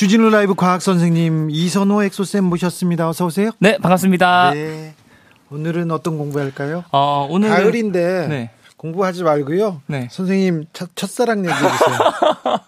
[0.00, 3.06] 주진우 라이브 과학 선생님 이선호 엑소쌤 모셨습니다.
[3.06, 3.50] 어서 오세요.
[3.58, 4.52] 네, 반갑습니다.
[4.54, 4.94] 네.
[5.50, 6.84] 오늘은 어떤 공부할까요?
[6.90, 8.50] 어, 오늘 가을인데 네.
[8.78, 9.82] 공부하지 말고요.
[9.88, 10.08] 네.
[10.10, 11.98] 선생님 첫, 첫사랑 얘기해 주세요.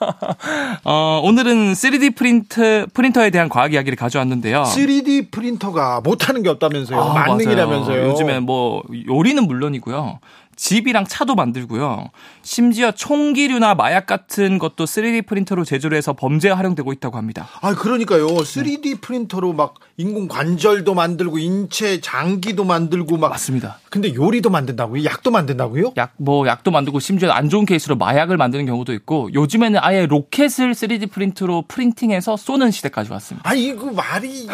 [0.85, 4.65] 어, 오늘은 3D 프린트 프린터에 대한 과학 이야기를 가져왔는데요.
[4.65, 7.01] 3D 프린터가 못하는 게 없다면서요.
[7.01, 8.09] 아, 만능이라면서요.
[8.11, 10.19] 요즘에 뭐 요리는 물론이고요.
[10.63, 12.11] 집이랑 차도 만들고요.
[12.43, 17.49] 심지어 총기류나 마약 같은 것도 3D 프린터로 제조를 해서 범죄에 활용되고 있다고 합니다.
[17.63, 18.29] 아, 그러니까요.
[18.29, 23.81] 3D 프린터로 막 인공 관절도 만들고 인체 장기도 만들고 막 맞습니다.
[23.91, 25.05] 근데 요리도 만든다고요?
[25.05, 25.95] 약도 만든다고요?
[25.97, 30.75] 약, 뭐, 약도 만들고 심지어 안 좋은 케이스로 마약을 만드는 경우도 있고 요즘에는 아예 로켓을
[30.75, 33.51] 3D 프린트로 프린팅해서 쏘는 시대까지 왔습니다.
[33.51, 34.47] 아, 이거 말이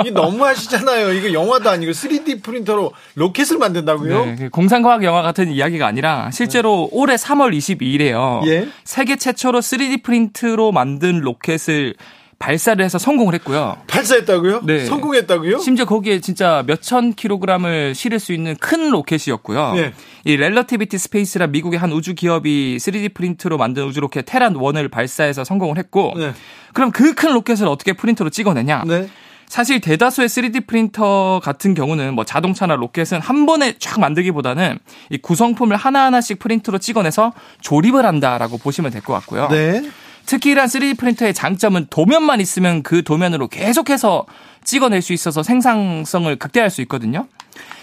[0.00, 1.12] 이게 너무 하시잖아요.
[1.14, 4.24] 이거 영화도 아니고 3D 프린터로 로켓을 만든다고요?
[4.24, 8.46] 네, 공상과학 영화 같은 이야기가 아니라 실제로 올해 3월 22일에요.
[8.46, 8.68] 예.
[8.84, 11.94] 세계 최초로 3D 프린트로 만든 로켓을
[12.38, 13.76] 발사를 해서 성공을 했고요.
[13.86, 14.62] 발사했다고요?
[14.64, 14.84] 네.
[14.84, 15.58] 성공했다고요?
[15.58, 19.74] 심지어 거기에 진짜 몇천 킬로그램을 실을 수 있는 큰 로켓이었고요.
[19.76, 19.92] 예.
[20.24, 25.44] 이 렐러티비티 스페이스라 미국의 한 우주 기업이 3D 프린트로 만든 우주 로켓 테란 1을 발사해서
[25.44, 26.32] 성공을 했고 네.
[26.72, 28.84] 그럼 그 큰 로켓을 어떻게 프린터로 찍어내냐?
[28.86, 29.08] 네.
[29.52, 34.78] 사실 대다수의 3D 프린터 같은 경우는 뭐 자동차나 로켓은 한 번에 쫙 만들기보다는
[35.10, 39.48] 이 구성품을 하나하나씩 프린터로 찍어내서 조립을 한다라고 보시면 될 것 같고요.
[39.48, 39.82] 네.
[40.24, 44.24] 특히 이러한 3D 프린터의 장점은 도면만 있으면 그 도면으로 계속해서
[44.64, 47.26] 찍어낼 수 있어서 생산성을 극대화할 수 있거든요.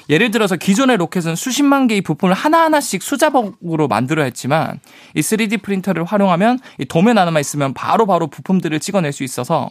[0.09, 4.79] 예를 들어서 기존의 로켓은 수십만 개의 부품을 하나하나씩 수작업으로 만들어야 했지만
[5.13, 9.69] 이 3D 프린터를 활용하면 이 도면 하나만 있으면 바로바로 부품들을 찍어낼 수 있어서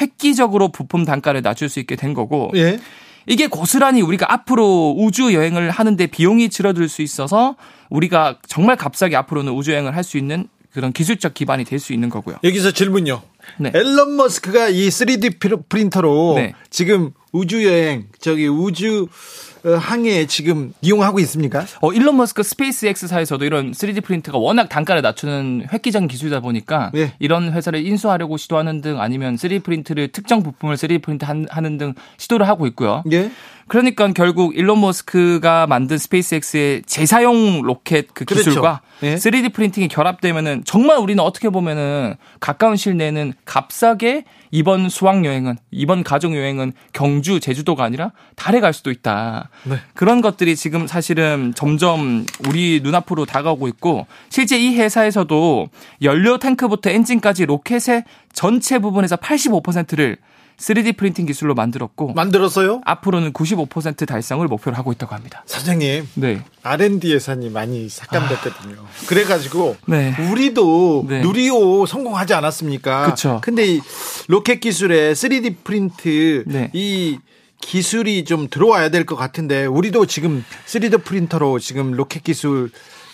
[0.00, 2.78] 획기적으로 부품 단가를 낮출 수 있게 된 거고 예.
[3.26, 7.56] 이게 고스란히 우리가 앞으로 우주 여행을 하는데 비용이 줄어들 수 있어서
[7.90, 12.08] 우리가 정말 값싸게 앞으로는 우주 여행을 할 수 있는 그런 기술적 기반이 될 수 있는
[12.08, 12.36] 거고요.
[12.44, 13.22] 여기서 질문요.
[13.58, 13.72] 네.
[13.74, 16.54] 앨런 머스크가 이 3D 프로- 프린터로 네.
[16.70, 21.64] 지금 우주 여행 저기 우주 어, 항해 지금 이용하고 있습니까?
[21.80, 27.12] 어, 일론 머스크 스페이스 X사에서도 이런 3D 프린터가 워낙 단가를 낮추는 획기적인 기술이다 보니까 예.
[27.18, 31.94] 이런 회사를 인수하려고 시도하는 등 아니면 3D 프린트를 특정 부품을 3D 프린트 한- 하는 등
[32.16, 33.02] 시도를 하고 있고요.
[33.12, 33.30] 예.
[33.70, 38.50] 그러니까 결국 일론 머스크가 만든 스페이스X의 재사용 로켓 그 그렇죠.
[38.50, 39.14] 기술과 예.
[39.14, 46.02] 3D 프린팅이 결합되면은 정말 우리는 어떻게 보면은 가까운 시일 내에는 값싸게 이번 수학 여행은 이번
[46.02, 49.50] 가족 여행은 경주 제주도가 아니라 달에 갈 수도 있다.
[49.62, 49.76] 네.
[49.94, 55.68] 그런 것들이 지금 사실은 점점 우리 눈앞으로 다가오고 있고 실제 이 회사에서도
[56.02, 58.02] 연료 탱크부터 엔진까지 로켓의
[58.32, 60.16] 전체 부분에서 85%를
[60.60, 62.82] 3D 프린팅 기술로 만들었고 만들었어요?
[62.84, 65.42] 앞으로는 95% 달성을 목표로 하고 있다고 합니다.
[65.46, 66.44] 사장님 네.
[66.62, 68.76] R&D 예산이 많이 삭감됐거든요.
[69.06, 70.14] 그래가지고 네.
[70.30, 71.22] 우리도 네.
[71.22, 73.06] 누리호 성공하지 않았습니까?
[73.10, 73.40] 그쵸.
[73.42, 73.80] 근데 이
[74.28, 76.70] 로켓 기술에 3D 프린트 네.
[76.74, 77.18] 이
[77.62, 82.70] 기술이 좀 들어와야 될 것 같은데 우리도 지금 3D 프린터로 지금 로켓 기술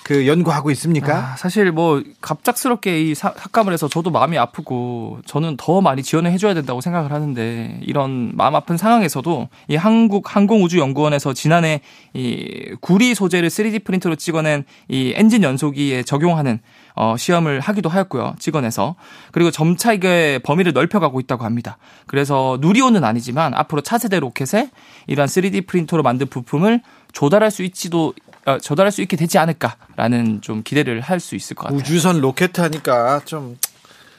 [0.06, 1.32] 그 연구하고 있습니까?
[1.32, 6.30] 아, 사실 뭐 갑작스럽게 이 사- 삭감을 해서 저도 마음이 아프고 저는 더 많이 지원을
[6.30, 11.80] 해줘야 된다고 생각을 하는데 이런 마음 아픈 상황에서도 이 한국 항공우주연구원에서 지난해
[12.14, 16.60] 이 구리 소재를 3D 프린터로 찍어낸 이 엔진 연소기에 적용하는
[16.94, 18.36] 어, 시험을 하기도 하였고요.
[18.38, 18.94] 찍어내서.
[19.32, 21.78] 그리고 점차 이게 범위를 넓혀가고 있다고 합니다.
[22.06, 24.70] 그래서 누리호는 아니지만 앞으로 차세대 로켓에
[25.08, 26.80] 이러한 3D 프린터로 만든 부품을
[27.12, 28.14] 조달할 수 있지도
[28.46, 31.78] 어, 조달할 수 있게 되지 않을까라는 좀 기대를 할 수 있을 것 같아요.
[31.78, 33.58] 우주선 로켓 하니까 좀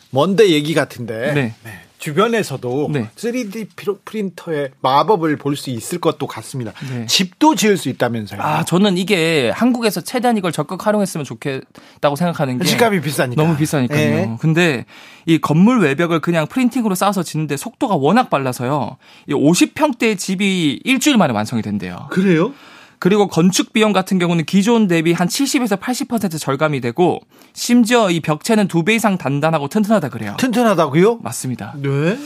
[0.10, 1.54] 먼데 얘기 같은데 네.
[2.00, 3.10] 주변에서도 네.
[3.16, 6.72] 3D 프로- 프린터의 마법을 볼 수 있을 것도 같습니다.
[6.92, 7.06] 네.
[7.08, 8.40] 집도 지을 수 있다면서요.
[8.42, 13.42] 아, 저는 이게 한국에서 최대한 이걸 적극 활용했으면 좋겠다고 생각하는 게 집값이 비싸니까.
[13.42, 14.00] 너무 비싸니까요.
[14.00, 14.30] 예.
[14.40, 14.86] 근데
[15.26, 18.98] 이 건물 외벽을 그냥 프린팅으로 쌓아서 짓는데 속도가 워낙 빨라서요.
[19.28, 22.08] 이 50평대의 집이 일주일 만에 완성이 된대요.
[22.12, 22.54] 그래요?
[23.00, 27.20] 그리고 건축 비용 같은 경우는 기존 대비 한 70에서 80% 절감이 되고
[27.54, 30.36] 심지어 이 벽체는 두 배 이상 단단하고 튼튼하다 그래요.
[30.40, 31.20] 튼튼하다고요?
[31.22, 31.74] 맞습니다.
[31.82, 32.18] 네.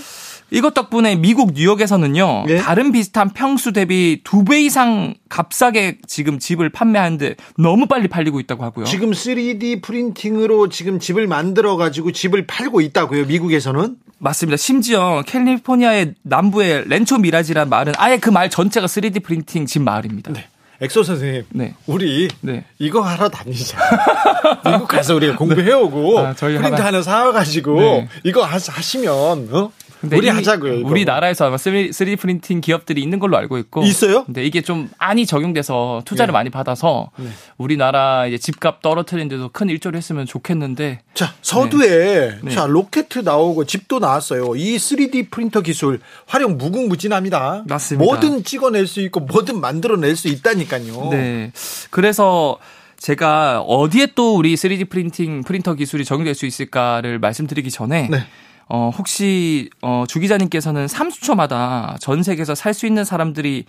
[0.53, 2.43] 이것 덕분에 미국 뉴욕에서는요.
[2.49, 2.57] 예?
[2.57, 8.63] 다른 비슷한 평수 대비 두 배 이상 값싸게 지금 집을 판매하는데 너무 빨리 팔리고 있다고
[8.65, 8.85] 하고요.
[8.85, 13.25] 지금 3D 프린팅으로 지금 집을 만들어 가지고 집을 팔고 있다고요.
[13.27, 13.95] 미국에서는.
[14.19, 14.57] 맞습니다.
[14.57, 20.33] 심지어 캘리포니아의 남부의 랜초 미라지란 마을은 아예 그 마을 전체가 3D 프린팅 집 마을입니다.
[20.33, 20.47] 네.
[20.81, 21.43] 엑소 선생님.
[21.51, 21.75] 네.
[21.85, 22.65] 우리 네.
[22.79, 23.77] 이거 하러 다니자.
[24.65, 28.09] 미국 가서 우리가 공부해 오고 아, 프린트 하나- 하나, 사 가지고 네.
[28.23, 29.71] 이거 하, 하시면 어?
[30.01, 30.73] 근데 우리 이- 하자고요.
[30.79, 30.89] 이거.
[30.89, 34.23] 우리나라에서 아마 3D 프린팅 기업들이 있는 걸로 알고 있고 있어요?
[34.25, 36.33] 근데 이게 좀 많이 적용돼서 투자를 네.
[36.33, 37.27] 많이 받아서 네.
[37.57, 42.51] 우리나라 이제 집값 떨어뜨리는데도 큰 일조를 했으면 좋겠는데 자, 서두에 네.
[42.51, 44.55] 자, 로켓 나오고 집도 나왔어요.
[44.55, 47.65] 이 3D 프린터 기술 활용 무궁무진합니다.
[47.67, 48.03] 맞습니다.
[48.03, 51.09] 뭐든 찍어낼 수 있고 뭐든 만들어낼 수 있다니까요.
[51.11, 51.51] 네.
[51.91, 52.57] 그래서
[52.97, 58.25] 제가 어디에 또 우리 3D 프린팅 프린터 기술이 적용될 수 있을까를 말씀드리기 전에 네.
[58.73, 63.65] 어 혹시 어 주 기자님께서는 30초마다 전 세계에서 살 수 있는 사람들이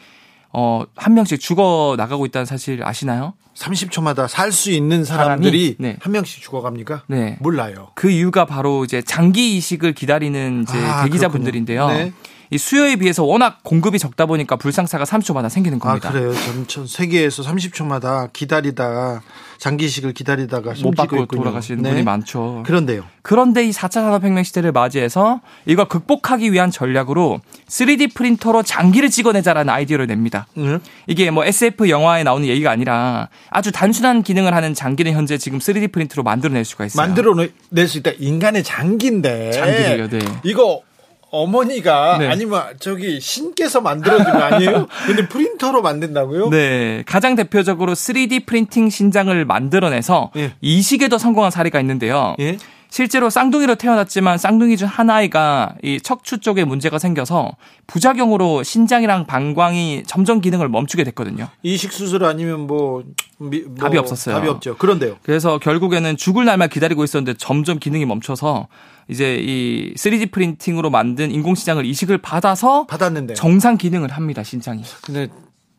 [0.52, 3.34] 어 한 명씩 죽어 나가고 있다는 사실 아시나요?
[3.54, 5.76] 30초마다 살 수 있는 사람들이?
[5.78, 5.96] 네.
[6.00, 7.02] 한 명씩 죽어갑니까?
[7.08, 7.36] 네.
[7.40, 7.88] 몰라요.
[7.94, 11.88] 그 이유가 바로 이제 장기 이식을 기다리는 이제 아, 대기자분들인데요.
[11.88, 12.12] 네.
[12.52, 16.12] 이 수요에 비해서 워낙 공급이 적다 보니까 불상사가 3초마다 생기는 아, 겁니다.
[16.12, 16.34] 그래요.
[16.34, 19.22] 전, 전 세계에서 30초마다 기다리다가
[19.56, 21.24] 장기식을 기다리다가 못 받고.
[21.24, 21.90] 돌아가시는 네.
[21.90, 22.62] 분이 많죠.
[22.66, 23.04] 그런데요.
[23.22, 30.06] 그런데 이 4차 산업혁명 시대를 맞이해서 이걸 극복하기 위한 전략으로 3D 프린터로 장기를 찍어내자라는 아이디어를
[30.06, 30.46] 냅니다.
[30.58, 30.80] 응?
[31.06, 35.90] 이게 뭐 SF 영화에 나오는 얘기가 아니라 아주 단순한 기능을 하는 장기는 현재 지금 3D
[35.90, 37.06] 프린트로 만들어낼 수가 있어요.
[37.06, 37.48] 만들어낼
[37.88, 38.10] 수 있다.
[38.18, 39.52] 인간의 장기인데.
[39.52, 40.18] 장기를요, 네.
[40.42, 40.82] 이거
[41.32, 42.28] 어머니가 네.
[42.28, 44.86] 아니면 저기 신께서 만들어준 거 아니에요?
[45.06, 46.50] 근데 프린터로 만든다고요?
[46.50, 50.52] 네, 가장 대표적으로 3D 프린팅 신장을 만들어내서 예.
[50.60, 52.36] 이식에도 성공한 사례가 있는데요.
[52.38, 52.58] 예?
[52.92, 57.52] 실제로 쌍둥이로 태어났지만 쌍둥이 중한 아이가 이 척추 쪽에 문제가 생겨서
[57.86, 61.48] 부작용으로 신장이랑 방광이 점점 기능을 멈추게 됐거든요.
[61.62, 63.02] 이식 수술 아니면 뭐,
[63.38, 64.34] 미- 뭐 답이 없었어요.
[64.34, 64.76] 답이 없죠.
[64.76, 65.16] 그런데요.
[65.22, 68.68] 그래서 결국에는 죽을 날만 기다리고 있었는데 점점 기능이 멈춰서
[69.08, 73.32] 이제 이 3D 프린팅으로 만든 인공신장을 이식을 받아서 받았는데.
[73.34, 74.82] 정상 기능을 합니다, 신장이.
[75.02, 75.28] 근데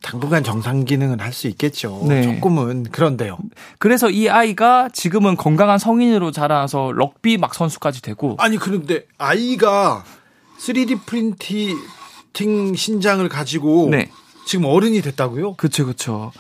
[0.04, 2.04] 당분간 정상 기능은 할 수 있겠죠.
[2.08, 2.22] 네.
[2.22, 3.40] 조금은 그런데요.
[3.80, 10.04] 그래서 이 아이가 지금은 건강한 성인으로 자라서 럭비 막 선수까지 되고 아니 그런데 아이가
[10.60, 14.10] 3D 프린팅 신장을 가지고 네.
[14.46, 15.54] 지금 어른이 됐다고요?
[15.56, 16.32] 그쵸 그쵸.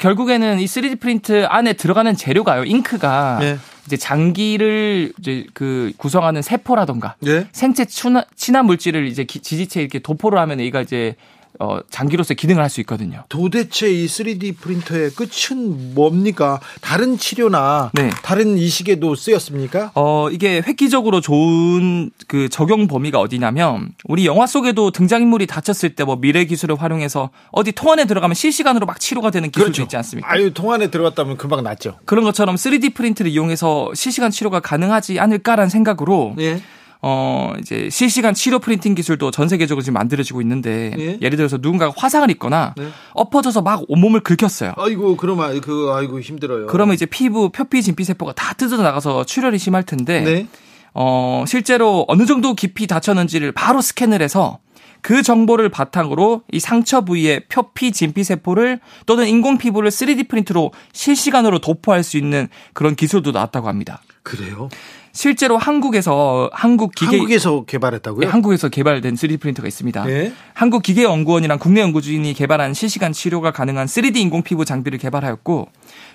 [0.00, 2.64] 결국에는 이 3D 프린트 안에 들어가는 재료가요.
[2.64, 3.58] 잉크가 네.
[3.86, 7.46] 이제 장기를 이제 그 구성하는 세포라던가 예.
[7.52, 11.14] 생체 친화, 친화 물질을 이제 기- 지지체에 이렇게 도포를 하면 얘가 이제
[11.58, 13.22] 어 장기로서 기능을 할 수 있거든요.
[13.28, 16.60] 도대체 이 3D 프린터의 끝은 뭡니까?
[16.80, 18.10] 다른 치료나 네.
[18.22, 19.92] 다른 이식에도 쓰였습니까?
[19.94, 26.16] 어, 이게 획기적으로 좋은 그 적용 범위가 어디냐면 우리 영화 속에도 등장인물이 다쳤을 때 뭐
[26.16, 30.30] 미래 기술을 활용해서 어디 통안에 들어가면 실시간으로 막 치료가 되는 기술도 있지 않습니까?
[30.30, 31.98] 아유 통안에 들어갔다면 금방 낫죠.
[32.04, 36.60] 그런 것처럼 3D 프린트를 이용해서 실시간 치료가 가능하지 않을까라는 생각으로 예.
[37.02, 41.18] 어 이제 실시간 치료 프린팅 기술도 전 세계적으로 지금 만들어지고 있는데 예.
[41.20, 42.88] 예를 들어서 누군가가 화상을 입거나 네.
[43.12, 44.72] 엎어져서 막 온몸을 긁혔어요.
[44.76, 46.66] 아이고 그러면 그 아이고 힘들어요.
[46.66, 50.46] 그러면 이제 피부 표피 진피 세포가 다 뜯어 나가서 출혈이 심할 텐데 네.
[50.94, 54.58] 어, 실제로 어느 정도 깊이 다쳤는지를 바로 스캔을 해서
[55.02, 61.58] 그 정보를 바탕으로 이 상처 부위의 표피 진피 세포를 또는 인공 피부를 3D 프린트로 실시간으로
[61.58, 64.02] 도포할 수 있는 그런 기술도 나왔다고 합니다.
[64.22, 64.68] 그래요?
[65.16, 68.20] 실제로 한국에서 한국 기계 한국에서 개발했다고요?
[68.20, 70.04] 네, 한국에서 개발된 3D 프린터가 있습니다.
[70.04, 70.32] 네.
[70.52, 75.68] 한국 기계 연구원이랑 국내 연구진이 개발한 실시간 치료가 가능한 3D 인공 피부 장비를 개발하였고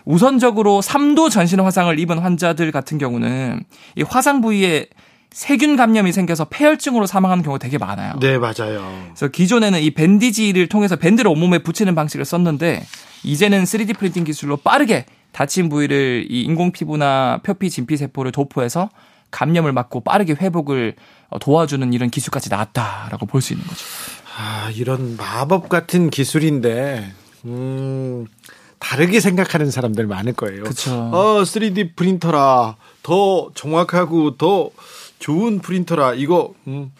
[0.05, 3.63] 우선적으로 3도 전신 화상을 입은 환자들 같은 경우는
[3.95, 4.85] 이 화상 부위에
[5.31, 8.19] 세균 감염이 생겨서 패혈증으로 사망하는 경우가 되게 많아요.
[8.19, 9.05] 네 맞아요.
[9.07, 12.83] 그래서 기존에는 이 bandage를 통해서 밴드를 온몸에 붙이는 방식을 썼는데
[13.23, 18.89] 이제는 3D 프린팅 기술로 빠르게 다친 부위를 이 인공 피부나 표피 진피 세포를 도포해서
[19.31, 20.95] 감염을 막고 빠르게 회복을
[21.29, 23.85] 어, 도와주는 이런 기술까지 나왔다라고 볼 수 있는 거죠.
[24.37, 27.11] 아 이런 마법 같은 기술인데
[27.45, 28.25] 음.
[28.79, 30.63] 다르게 생각하는 사람들 많을 거예요.
[30.63, 30.91] 그쵸.
[31.13, 34.71] 어, 3D 프린터라 더 정확하고 더
[35.19, 36.91] 좋은 프린터라 이거 음,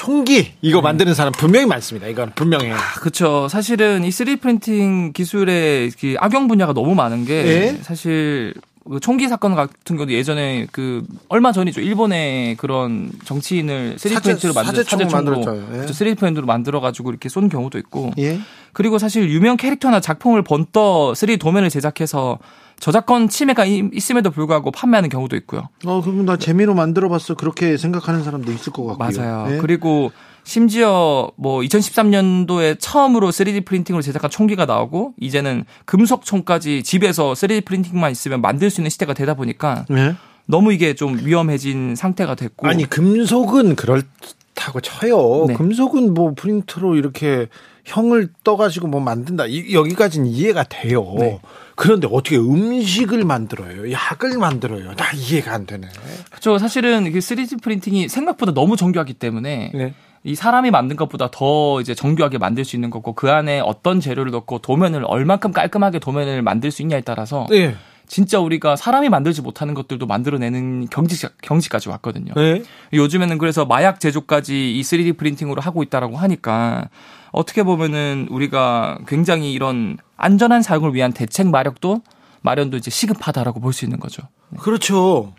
[0.00, 2.06] 총기 이거 만드는 사람 분명히 많습니다.
[2.08, 2.74] 이건 분명해요.
[3.00, 3.48] 그렇죠.
[3.48, 7.78] 사실은 이 3D 프린팅 기술의 그 악용 분야가 너무 많은 게 예?
[7.82, 8.54] 사실
[8.88, 14.84] 그 총기 사건 같은 경우도 예전에 그 얼마 전이죠 일본의 그런 정치인을 3D 프린트로 만든
[14.84, 15.40] 사제총으로
[15.74, 15.84] 예.
[15.84, 18.40] 3D 프린트로 만들어 가지고 이렇게 쏜 경우도 있고 예.
[18.72, 22.38] 그리고 사실 유명 캐릭터나 작품을 번떠 3D 도면을 제작해서
[22.80, 25.68] 저작권 침해가 있음에도 불구하고 판매하는 경우도 있고요.
[25.84, 27.34] 어, 그럼 나 재미로 만들어 봤어.
[27.34, 29.22] 그렇게 생각하는 사람도 있을 것 같고요.
[29.22, 29.54] 맞아요.
[29.54, 29.58] 예?
[29.58, 30.10] 그리고
[30.44, 38.10] 심지어 뭐 2013년도에 처음으로 3D 프린팅으로 제작한 총기가 나오고 이제는 금속 총까지 집에서 3D 프린팅만
[38.10, 40.14] 있으면 만들 수 있는 시대가 되다 보니까 네.
[40.46, 45.44] 너무 이게 좀 위험해진 상태가 됐고 아니 금속은 그렇다고 쳐요.
[45.48, 45.54] 네.
[45.54, 47.48] 금속은 뭐 프린터로 이렇게
[47.84, 49.46] 형을 떠가지고 뭐 만든다.
[49.46, 51.14] 이, 여기까지는 이해가 돼요.
[51.18, 51.40] 네.
[51.80, 53.90] 그런데 어떻게 음식을 만들어요?
[53.90, 54.94] 약을 만들어요?
[54.96, 55.88] 나 이해가 안 되네.
[56.28, 56.58] 그렇죠.
[56.58, 59.94] 사실은 3D 프린팅이 생각보다 너무 정교하기 때문에 네.
[60.22, 64.30] 이 사람이 만든 것보다 더 이제 정교하게 만들 수 있는 거고 그 안에 어떤 재료를
[64.30, 67.74] 넣고 도면을 얼만큼 깔끔하게 도면을 만들 수 있냐에 따라서 네.
[68.06, 72.34] 진짜 우리가 사람이 만들지 못하는 것들도 만들어내는 경지 경지까지 왔거든요.
[72.36, 72.62] 네.
[72.92, 76.90] 요즘에는 그래서 마약 제조까지 이 3D 프린팅으로 하고 있다라고 하니까
[77.32, 82.02] 어떻게 보면은 우리가 굉장히 이런 안전한 사용을 위한 대책 마력도
[82.42, 84.22] 마련도 이제 시급하다라고 볼 수 있는 거죠.
[84.48, 84.58] 네.
[84.60, 85.32] 그렇죠.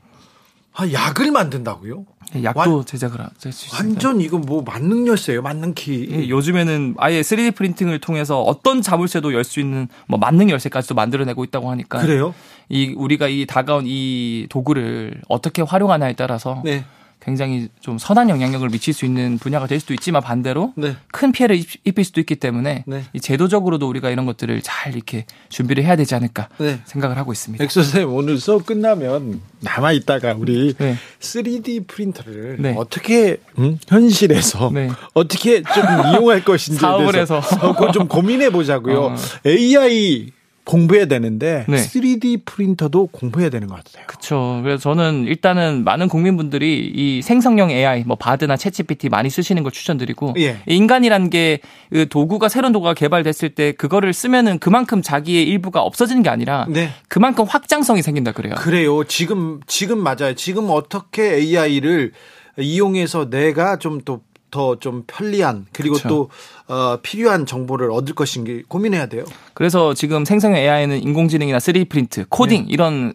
[0.74, 2.06] 아, 약을 만든다고요?
[2.34, 3.78] 네, 약도 완, 제작을 할수 있습니다.
[3.78, 6.08] 완전 이거 뭐 만능 열쇠예요, 만능 키.
[6.10, 11.44] 예, 요즘에는 아예 3D 프린팅을 통해서 어떤 자물쇠도 열 수 있는 뭐 만능 열쇠까지도 만들어내고
[11.44, 12.00] 있다고 하니까.
[12.00, 12.34] 그래요?
[12.70, 16.86] 이 우리가 이 다가온 이 도구를 어떻게 활용하냐에 따라서 네.
[17.22, 20.96] 굉장히 좀 선한 영향력을 미칠 수 있는 분야가 될 수도 있지만 반대로 네.
[21.12, 23.04] 큰 피해를 입힐 수도 있기 때문에 네.
[23.14, 26.80] 이 제도적으로도 우리가 이런 것들을 잘 이렇게 준비를 해야 되지 않을까 네.
[26.86, 27.64] 생각을 하고 있습니다.
[27.64, 30.74] 엑소쌤 오늘 수업 끝나면 남아 있다가 우리
[31.20, 32.74] 3D 프린터를 네.
[32.76, 33.78] 어떻게 음?
[33.88, 34.90] 현실에서 네.
[35.14, 39.00] 어떻게 좀 이용할 것인지 사업을 해서 그걸 좀 고민해 보자고요.
[39.00, 39.16] 어.
[39.46, 40.32] AI
[40.64, 41.78] 공부해야 되는데 네.
[41.78, 44.06] 3D 프린터도 공부해야 되는 것 같아요.
[44.08, 44.60] 그렇죠.
[44.64, 50.36] 그래서 저는 일단은 많은 국민분들이 이 생성형 AI, 뭐 바드나 챗GPT 많이 쓰시는 걸 추천드리고
[50.38, 50.58] 예.
[50.68, 51.60] 인간이란 게
[51.92, 56.90] 그 도구가 새로운 도구가 개발됐을 때 그거를 쓰면은 그만큼 자기의 일부가 없어지는 게 아니라 네.
[57.10, 58.56] 그만큼 확장성이 생긴다 그래요.
[58.58, 59.04] 그래요.
[59.04, 60.34] 지금 지금 맞아요.
[60.36, 62.14] 지금 어떻게 AI를
[62.58, 64.22] 이용해서 내가 좀또
[64.52, 66.10] 더좀 편리한 그리고 그렇죠.
[66.10, 66.30] 또
[66.68, 69.24] 어, 필요한 정보를 얻을 것인지 고민해야 돼요.
[69.54, 72.68] 그래서 지금 생성형 AI는 인공지능이나 3D 프린트, 코딩 네.
[72.70, 73.14] 이런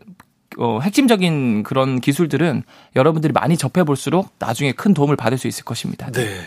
[0.59, 2.63] 어, 핵심적인 그런 기술들은
[2.97, 6.11] 여러분들이 많이 접해 볼수록 나중에 큰 도움을 받을 수 있을 것입니다.
[6.11, 6.41] 네.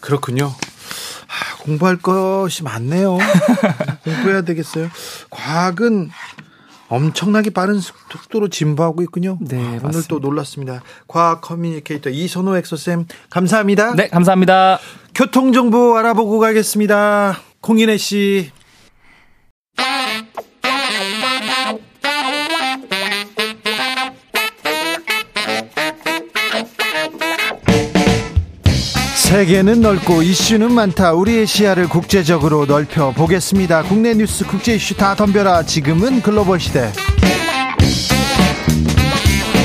[0.00, 0.46] 그렇군요.
[0.46, 3.18] 아, 공부할 것이 많네요.
[4.04, 4.88] 공부해야 되겠어요.
[5.30, 6.10] 과학은
[6.92, 9.38] 엄청나게 빠른 속도로 진보하고 있군요.
[9.40, 10.82] 네, 아, 오늘 또 놀랐습니다.
[11.08, 13.94] 과학 communicator 이선호 엑소쌤 감사합니다.
[13.94, 14.78] 네, 감사합니다.
[15.14, 17.38] 교통 정보 알아보고 가겠습니다.
[17.62, 18.50] 공인혜 씨.
[29.42, 31.14] 세계는 넓고 이슈는 많다.
[31.14, 33.82] 우리의 시야를 국제적으로 넓혀 보겠습니다.
[33.82, 35.64] 국내 뉴스, 국제 이슈 다 덤벼라.
[35.64, 36.92] 지금은 글로벌 시대.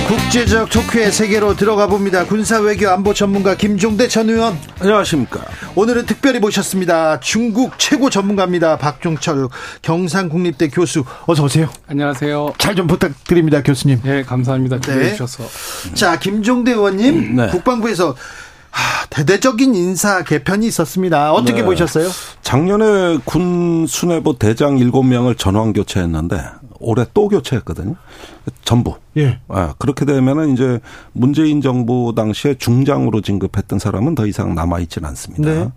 [0.08, 2.26] 국제적 토크의 세계로 들어가 봅니다.
[2.26, 4.58] 군사 외교 안보 전문가 김종대 전 의원.
[4.80, 5.42] 안녕하십니까.
[5.76, 7.20] 오늘은 특별히 모셨습니다.
[7.20, 8.78] 중국 최고 전문가입니다.
[8.78, 9.48] 박종철
[9.84, 11.04] 경상국립대 교수.
[11.28, 11.70] 어서 오세요.
[11.88, 12.54] 안녕하세요.
[12.58, 14.00] 잘 좀 부탁드립니다, 교수님.
[14.04, 14.80] 네, 감사합니다.
[14.80, 15.12] 네.
[15.12, 15.44] 주셔서.
[15.94, 17.48] 자, 김종대 의원님, 네.
[17.50, 18.16] 국방부에서 하,
[19.10, 21.32] 대대적인 인사 개편이 있었습니다.
[21.34, 21.66] 어떻게 네.
[21.66, 22.08] 보셨어요?
[22.42, 26.42] 작년에 군 수뇌부 대장 7명을 전환 교체했는데
[26.80, 27.96] 올해 또 교체했거든요.
[28.64, 28.96] 전부.
[29.18, 29.40] 예.
[29.48, 30.80] 아, 그렇게 되면은 이제
[31.12, 35.52] 문재인 정부 당시에 중장으로 진급했던 사람은 더 이상 남아 있지는 않습니다.
[35.52, 35.70] 네.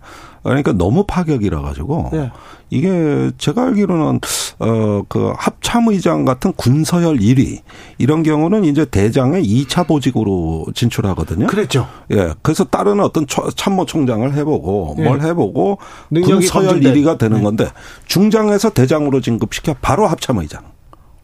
[0.43, 2.31] 그러니까 너무 파격이라 가지고 네.
[2.71, 4.19] 이게 제가 알기로는
[4.57, 7.61] 어그 합참의장 같은 군서열 1위
[7.99, 11.47] 이런 경우는 이제 대장의 2차 보직으로 진출하거든요.
[11.47, 11.87] 그랬죠.
[12.11, 12.33] 예.
[12.41, 15.03] 그래서 다른 어떤 참모 총장을 해보고 예.
[15.03, 15.77] 뭘 해보고
[16.09, 17.43] 군서열 1위가 되는 네.
[17.43, 17.67] 건데
[18.05, 20.70] 중장에서 대장으로 진급시켜 바로 합참의장.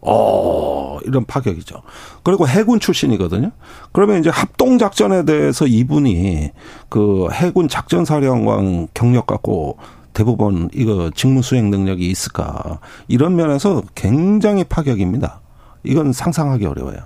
[0.10, 1.82] 어, 이런 파격이죠.
[2.24, 3.52] 그리고 해군 출신이거든요.
[3.92, 6.52] 그러면 이제 합동작전에 대해서 이분이
[6.90, 9.78] 그 해군 작전사령관 경력 갖고
[10.14, 12.80] 대부분 이거 직무 수행 능력이 있을까.
[13.08, 15.42] 이런 면에서 굉장히 파격입니다.
[15.84, 16.98] 이건 상상하기 어려워요.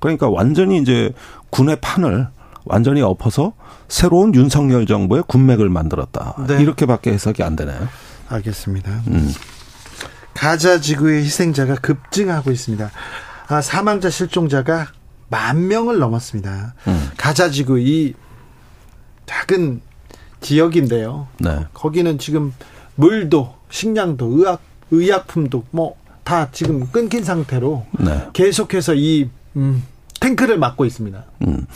[0.00, 1.12] 그러니까 완전히 이제
[1.50, 2.28] 군의 판을
[2.64, 3.52] 완전히 엎어서
[3.88, 6.34] 새로운 윤석열 정부의 군맥을 만들었다.
[6.46, 6.60] 네.
[6.60, 7.88] 이렇게밖에 해석이 안 되네요.
[8.28, 8.90] 알겠습니다.
[9.08, 9.32] 음.
[10.44, 12.90] 가자 지구의 희생자가 급증하고 있습니다.
[13.48, 14.88] 아, 사망자 실종자가
[15.30, 16.74] 만 명을 넘었습니다.
[16.86, 17.10] 음.
[17.16, 18.12] 가자 지구 이
[19.24, 19.80] 작은
[20.42, 21.28] 지역인데요.
[21.38, 21.64] 네.
[21.72, 22.52] 거기는 지금
[22.96, 24.60] 물도 식량도 의학
[24.90, 28.28] 의약품도 뭐 다 지금 끊긴 상태로 네.
[28.32, 29.84] 계속해서 이 음,
[30.20, 31.22] 탱크를 막고 있습니다.
[31.46, 31.66] 음.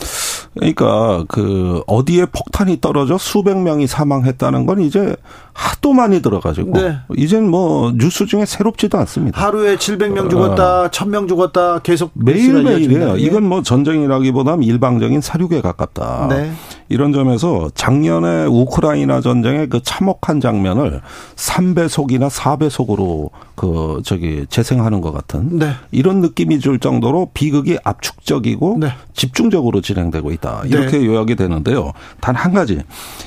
[0.55, 5.15] 그러니까 그 어디에 폭탄이 떨어져 수백 명이 사망했다는 건 이제
[5.59, 6.97] 하도 많이 들어가지고 네.
[7.17, 9.41] 이젠 뭐 뉴스 중에 새롭지도 않습니다.
[9.45, 10.87] 하루에 700명 죽었다, 어.
[10.87, 13.15] 1000명 죽었다 계속 매일매일이에요.
[13.17, 13.19] 예.
[13.19, 16.27] 이건 뭐 전쟁이라기보다는 일방적인 사륙에 가깝다.
[16.29, 16.51] 네.
[16.87, 21.01] 이런 점에서 작년에 우크라이나 전쟁의 그 참혹한 장면을
[21.35, 25.71] 3배속이나 4배속으로 그 저기 재생하는 것 같은 네.
[25.91, 28.87] 이런 느낌이 줄 정도로 비극이 압축적이고 네.
[29.13, 30.63] 집중적으로 진행되고 있다.
[30.65, 31.05] 이렇게 네.
[31.05, 31.91] 요약이 되는데요.
[32.21, 32.79] 단 한 가지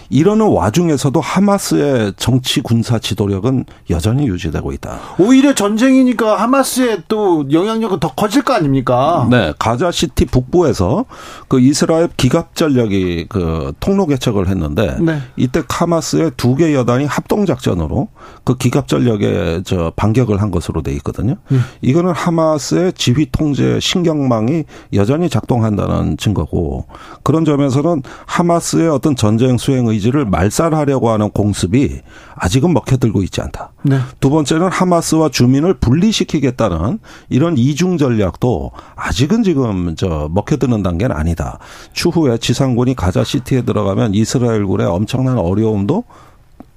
[0.08, 4.96] 이러는 와중에서도 하마스의 정치 군사 지도력은 여전히 유지되고 있다.
[5.18, 9.26] 오히려 전쟁이니까 하마스의 또 영향력은 더 커질 거 아닙니까?
[9.28, 11.04] 네, 가자 시티 북부에서
[11.48, 15.18] 그 이스라엘 기갑 전력이 그 통로 개척을 했는데 네.
[15.36, 18.06] 이때 하마스의 두 개 여단이 합동 작전으로
[18.44, 21.34] 그 기갑 전력에 저 반격을 한 것으로 돼 있거든요.
[21.50, 21.64] 음.
[21.80, 24.62] 이거는 하마스의 지휘 통제 신경망이
[24.92, 26.86] 여전히 작동한다는 증거고
[27.24, 32.02] 그런 점에서는 하마스의 어떤 전쟁 수행 의지를 말살하려고 하는 공습이
[32.34, 33.72] 아직은 먹혀들고 있지 않다.
[33.82, 33.98] 네.
[34.20, 41.58] 두 번째는 하마스와 주민을 분리시키겠다는 이런 이중 전략도 아직은 지금 저 먹혀드는 단계는 아니다.
[41.92, 46.04] 추후에 지상군이 가자 시티에 들어가면 이스라엘군의 엄청난 어려움도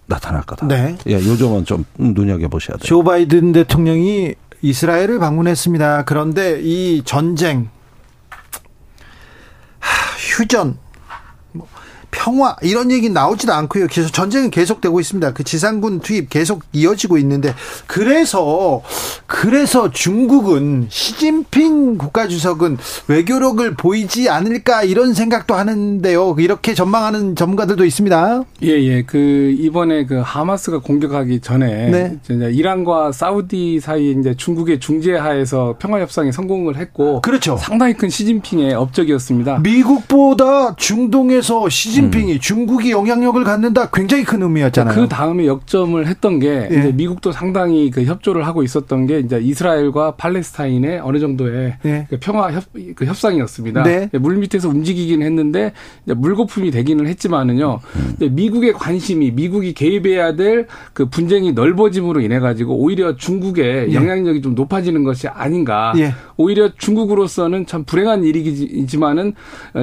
[0.08, 0.68] 나타날 거다.
[0.68, 0.96] 네.
[1.08, 2.86] 예, 요 점은 좀 눈여겨 보셔야 돼요.
[2.86, 6.06] 조 바이든 대통령이 이스라엘을 방문했습니다.
[6.06, 7.70] 그런데 이 전쟁
[10.38, 10.78] 휴전
[12.26, 13.86] 평화 이런 얘기 나오지도 않고요.
[13.86, 15.34] 계속 전쟁은 계속되고 있습니다.
[15.34, 17.54] 그 지상군 투입 계속 이어지고 있는데
[17.86, 18.82] 그래서
[19.28, 26.36] 그래서 중국은 시진핑 국가주석은 외교력을 보이지 않을까 이런 생각도 하는데요.
[26.40, 28.44] 이렇게 전망하는 전문가들도 있습니다.
[28.64, 29.04] 예, 예.
[29.04, 32.20] 그 이번에 그 하마스가 공격하기 전에 네.
[32.28, 37.56] 이란과 사우디 사이 이제 중국의 중재하에서 평화 협상에 성공을 했고 그렇죠.
[37.58, 39.60] 상당히 큰 시진핑의 업적이었습니다.
[39.60, 42.40] 미국보다 중동에서 시진 시진핑이 음.
[42.40, 44.96] 중국이 영향력을 갖는다 굉장히 큰 의미였잖아요.
[44.96, 46.92] 그 다음에 역점을 했던 게 예.
[46.94, 52.08] 미국도 상당히 그 협조를 하고 있었던 게 이제 이스라엘과 팔레스타인의 어느 정도의 예.
[52.10, 52.64] 그 평화 협,
[52.96, 53.84] 그 협상이었습니다.
[53.84, 54.10] 네.
[54.14, 55.74] 물 밑에서 움직이긴 했는데
[56.06, 57.80] 물거품이 되기는 했지만은요.
[57.96, 58.36] 음.
[58.36, 63.94] 미국의 관심이 미국이 개입해야 될 그 분쟁이 넓어짐으로 인해 가지고 오히려 중국의 예.
[63.94, 65.94] 영향력이 좀 높아지는 것이 아닌가.
[65.98, 66.14] 예.
[66.38, 69.34] 오히려 중국으로서는 참 불행한 일이지만은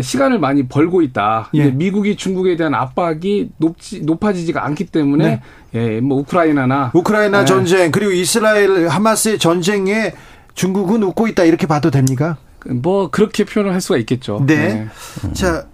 [0.01, 1.51] 시간을 많이 벌고 있다.
[1.55, 1.71] 예.
[1.71, 5.41] 미국이 중국에 대한 압박이 높지 높아지지가 않기 때문에
[5.73, 5.97] 네.
[5.97, 7.45] 예, 뭐 우크라이나나 우크라이나 네.
[7.45, 10.13] 전쟁 그리고 이스라엘 하마스의 전쟁에
[10.55, 12.37] 중국은 웃고 있다 이렇게 봐도 됩니까?
[12.67, 14.45] 뭐 그렇게 표현을 할 수가 있겠죠.
[14.47, 14.89] 네.
[15.25, 15.33] 네.
[15.33, 15.67] 자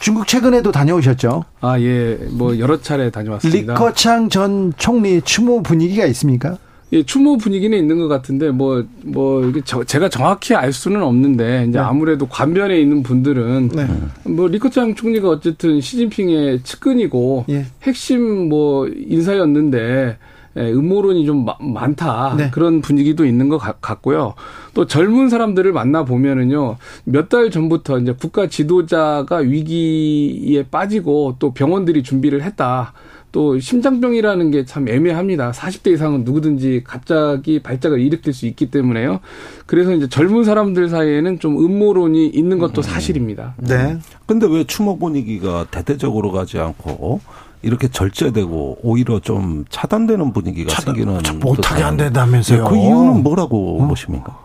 [0.00, 1.44] 중국 최근에도 다녀오셨죠?
[1.60, 2.18] 아, 예.
[2.30, 3.74] 뭐 여러 차례 다녀왔습니다.
[3.74, 6.58] 리커창 전 총리 추모 분위기가 있습니까?
[6.94, 11.78] 예, 추모 분위기는 있는 것 같은데 뭐뭐 이게 저, 제가 정확히 알 수는 없는데 이제
[11.78, 11.84] 네.
[11.84, 13.86] 아무래도 관변에 있는 분들은 네.
[14.30, 17.66] 뭐 리커창 총리가 어쨌든 시진핑의 측근이고 예.
[17.82, 20.18] 핵심 뭐 인사였는데
[20.56, 22.50] 예, 음모론이 좀 많다 네.
[22.52, 24.34] 그런 분위기도 있는 것 같고요.
[24.72, 32.04] 또 젊은 사람들을 만나 보면은요 몇 달 전부터 이제 국가 지도자가 위기에 빠지고 또 병원들이
[32.04, 32.92] 준비를 했다.
[33.34, 35.50] 또 심장병이라는 게 참 애매합니다.
[35.50, 39.18] 40대 이상은 누구든지 갑자기 발작을 일으킬 수 있기 때문에요.
[39.66, 42.82] 그래서 이제 젊은 사람들 사이에는 좀 음모론이 있는 것도 음.
[42.82, 43.54] 사실입니다.
[43.58, 43.98] 네.
[44.26, 47.20] 근데 왜 추모 분위기가 대대적으로 가지 않고
[47.62, 52.64] 이렇게 절제되고 오히려 좀 차단되는 분위기가 차단, 생기는 못하게 안 된다면서요.
[52.64, 53.88] 그 이유는 뭐라고 어?
[53.88, 54.38] 보십니까?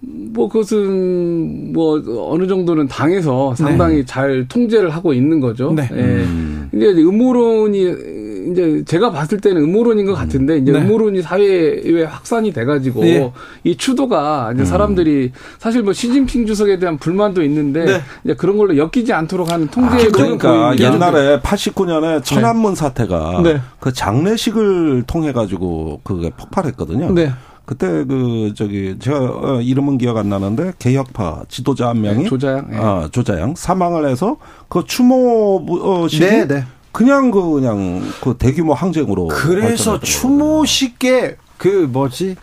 [0.00, 4.04] 뭐 그것은 뭐 어느 정도는 당에서 상당히 네.
[4.04, 5.72] 잘 통제를 하고 있는 거죠.
[5.72, 5.88] 네.
[5.92, 5.96] 예.
[5.96, 6.68] 음.
[6.70, 10.80] 근데 음모론이 이제 제가 봤을 때는 음모론인 것 같은데 이제 네.
[10.80, 13.32] 음모론이 사회에 확산이 돼가지고 네.
[13.64, 14.66] 이 추도가 이제 음.
[14.66, 18.00] 사람들이 사실 뭐 시진핑 주석에 대한 불만도 있는데 네.
[18.24, 23.60] 이제 그런 걸로 엮이지 않도록 하는 통제에 아, 그러니까 옛날에 89년에 천안문 사태가 네.
[23.80, 27.12] 그 장례식을 통해 가지고 그게 폭발했거든요.
[27.12, 27.32] 네.
[27.64, 32.66] 그때 그 저기 제가 어, 이름은 기억 안 나는데 개혁파 지도자 한 명이 네, 조자양,
[32.70, 32.76] 네.
[32.76, 34.36] 아 조자양 사망을 해서
[34.68, 36.64] 그 추모식이 네, 네.
[36.92, 42.36] 그냥 그 그냥 그 대규모 항쟁으로 그래서 추모식에 그 뭐지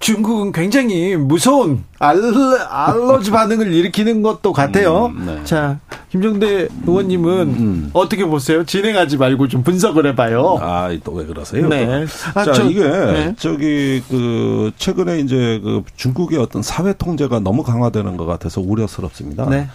[0.00, 5.06] 중국은 굉장히 무서운 알러, 지 반응을 일으키는 것도 같아요.
[5.06, 5.40] 음, 네.
[5.44, 7.90] 자, 김정대 의원님은 음, 음.
[7.92, 8.64] 어떻게 보세요?
[8.64, 10.58] 진행하지 말고 좀 분석을 해봐요.
[10.60, 11.66] 아, 또 왜 그러세요?
[11.68, 12.06] 네.
[12.34, 13.34] 아, 자, 저, 이게 네.
[13.38, 19.48] 저기 그 최근에 이제 그 중국의 어떤 사회 통제가 너무 강화되는 것 같아서 우려스럽습니다.
[19.50, 19.68] 네.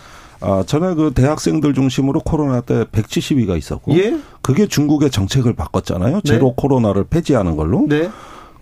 [0.43, 4.19] 아, 전에 그 대학생들 중심으로 코로나 때 170위가 있었고, 예?
[4.41, 6.21] 그게 중국의 정책을 바꿨잖아요.
[6.21, 6.53] 제로 네.
[6.57, 7.85] 코로나를 폐지하는 걸로.
[7.87, 8.09] 네.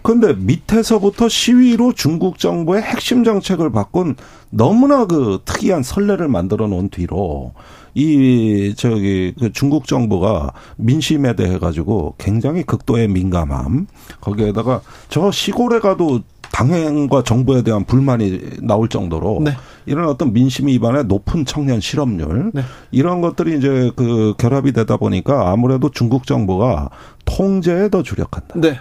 [0.03, 4.15] 그런데 밑에서부터 시위로 중국 정부의 핵심 정책을 바꾼
[4.49, 7.53] 너무나 그 특이한 선례를 만들어 놓은 뒤로
[7.93, 13.87] 이 저기 그 중국 정부가 민심에 대해 가지고 굉장히 극도의 민감함
[14.21, 19.51] 거기에다가 저 시골에 가도 당행과 정부에 대한 불만이 나올 정도로 네.
[19.85, 22.61] 이런 어떤 민심 위반의 높은 청년 실업률 네.
[22.91, 26.89] 이런 것들이 이제 그 결합이 되다 보니까 아무래도 중국 정부가
[27.25, 28.59] 통제에 더 주력한다.
[28.59, 28.79] 네.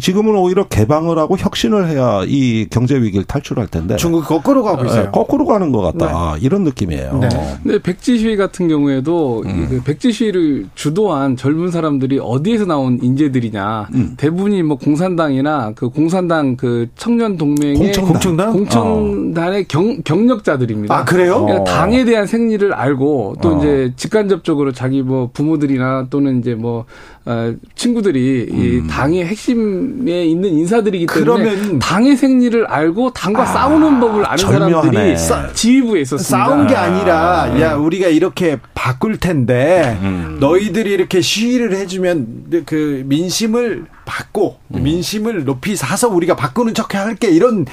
[0.00, 4.88] 지금은 오히려 개방을 하고 혁신을 해야 이 경제 위기를 탈출할 텐데 중국 거꾸로 가고 네,
[4.88, 5.10] 있어요.
[5.10, 6.34] 거꾸로 가는 것 같다.
[6.34, 6.40] 네.
[6.40, 7.18] 이런 느낌이에요.
[7.18, 7.28] 네.
[7.62, 9.66] 근데 백지 시위 같은 경우에도 음.
[9.68, 13.88] 그 백지 시위를 주도한 젊은 사람들이 어디에서 나온 인재들이냐.
[13.94, 14.14] 음.
[14.16, 19.64] 대부분이 뭐 공산당이나 그 공산당 그 청년 동맹의 공청당 공청단의 어.
[19.68, 20.94] 경, 경력자들입니다.
[20.94, 21.44] 아 그래요?
[21.44, 23.58] 그러니까 당에 대한 생리를 알고 또 어.
[23.58, 26.84] 이제 직간접적으로 자기 뭐 부모들이나 또는 이제 뭐
[27.26, 28.58] 어, 친구들이 음.
[28.58, 34.36] 이 당의 핵심 에 있는 인사들이기 때문에 당의 생리를 알고 당과 아, 싸우는 법을 아는
[34.36, 35.16] 절묘하네.
[35.16, 36.44] 사람들이 지휘부에 있었습니다.
[36.46, 40.36] 싸운 게 아니라 아, 야 우리가 이렇게 바꿀 텐데 음.
[40.40, 44.82] 너희들이 이렇게 시위를 해주면 그 민심을 받고 음.
[44.82, 47.64] 민심을 높이 사서 우리가 바꾸는 척 할게 이런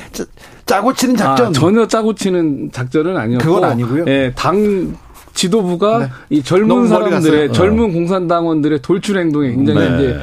[0.65, 4.05] 짜고 치는 작전 아, 전혀 짜고 치는 작전은 아니었고 그건 아니고요.
[4.07, 4.95] 예, 당
[5.33, 6.09] 지도부가 네.
[6.29, 7.51] 이 젊은 사람들의 어.
[7.51, 9.95] 젊은 공산당원들의 돌출 행동에 굉장히 네.
[9.95, 10.19] 이제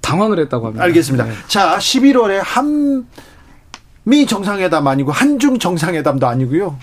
[0.00, 0.84] 당황을 했다고 합니다.
[0.84, 1.24] 알겠습니다.
[1.26, 1.32] 네.
[1.46, 6.76] 자, 11월에 한미 정상회담 아니고 한중 정상회담도 아니고요.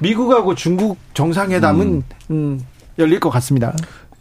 [0.00, 2.02] 미국하고 중국 정상회담은 음.
[2.30, 2.60] 음,
[2.98, 3.74] 열릴 것 같습니다.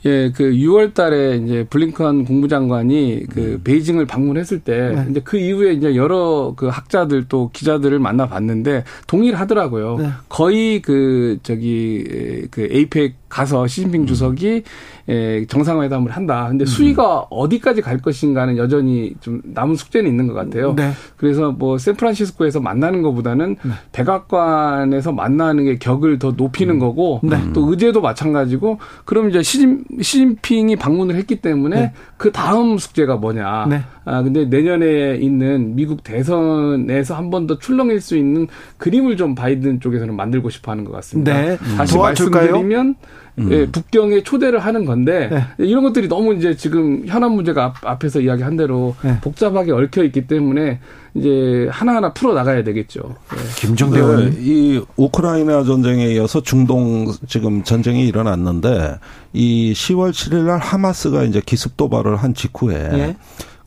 [0.05, 3.61] 예, 그 6월 달에 이제 블링컨 국무장관이 그 음.
[3.63, 5.07] 베이징을 방문했을 때 네.
[5.09, 9.97] 이제 그 이후에 이제 여러 그 학자들 또 기자들을 만나 봤는데 동일하더라고요.
[9.97, 10.09] 네.
[10.29, 14.07] 거의 그 저기 그 에이펙 가서 시진핑 음.
[14.07, 14.63] 주석이
[15.09, 16.47] 예, 정상회담을 한다.
[16.49, 16.65] 근데 음.
[16.65, 20.73] 수위가 어디까지 갈 것인가는 여전히 좀 남은 숙제는 있는 것 같아요.
[20.75, 20.91] 네.
[21.15, 23.71] 그래서 뭐 샌프란시스코에서 만나는 것보다는 네.
[23.93, 26.79] 백악관에서 만나는 게 격을 더 높이는 음.
[26.79, 27.37] 거고 네.
[27.53, 31.93] 또 의제도 마찬가지고 그럼 이제 시진, 시진핑이 방문을 했기 때문에 네.
[32.17, 33.67] 그 다음 숙제가 뭐냐.
[33.69, 33.81] 네.
[34.05, 39.79] 아 근데 내년에 있는 미국 대선에서 한 번 더 출렁일 수 있는 그림을 좀 바이든
[39.79, 41.33] 쪽에서는 만들고 싶어 하는 것 같습니다.
[41.33, 41.57] 네.
[41.77, 41.97] 다시?
[41.97, 42.95] 말씀드리면
[43.39, 43.51] 음.
[43.51, 45.65] 예, 북경에 초대를 하는 건데 네.
[45.65, 49.19] 이런 것들이 너무 이제 지금 현안 문제가 앞, 에서 이야기한 대로 네.
[49.21, 50.79] 복잡하게 얽혀 있기 때문에
[51.13, 53.01] 이제 하나하나 풀어 나가야 되겠죠.
[53.29, 53.37] 네.
[53.57, 58.97] 김정대 의원 네, 이 우크라이나 전쟁에 이어서 중동 지금 전쟁이 일어났는데
[59.33, 63.17] 이 10월 7일 날 하마스가 이제 기습 도발을 한 직후에 네.